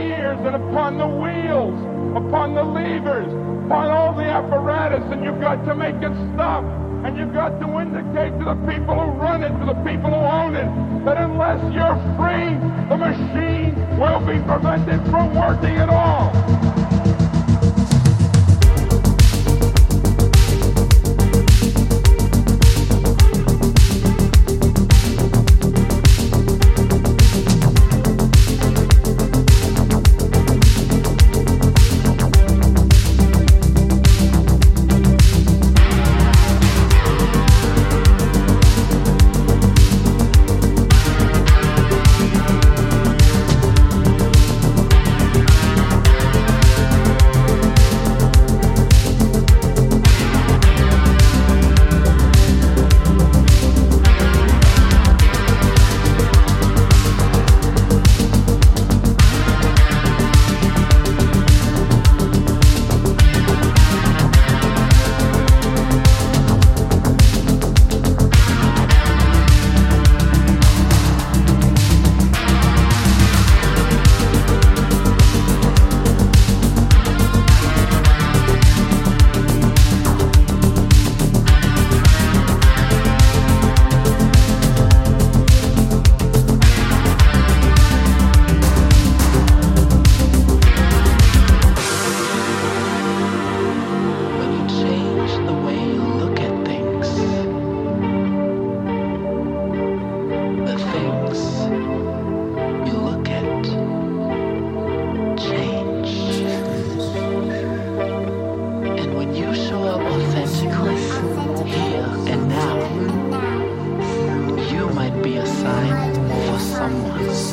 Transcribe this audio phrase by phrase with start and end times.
[0.00, 1.74] and upon the wheels,
[2.16, 3.26] upon the levers,
[3.66, 6.64] upon all the apparatus, and you've got to make it stop.
[7.04, 10.16] And you've got to indicate to the people who run it, to the people who
[10.16, 12.50] own it, that unless you're free,
[12.88, 16.85] the machine will be prevented from working at all.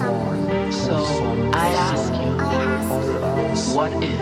[0.03, 0.95] So
[1.53, 2.31] I ask you,
[3.73, 4.19] what if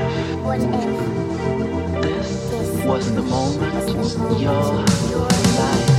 [2.04, 5.91] this was the moment your life?